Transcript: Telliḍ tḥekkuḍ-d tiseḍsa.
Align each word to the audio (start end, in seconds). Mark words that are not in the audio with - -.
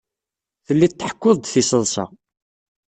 Telliḍ 0.65 0.91
tḥekkuḍ-d 0.93 1.45
tiseḍsa. 1.51 2.05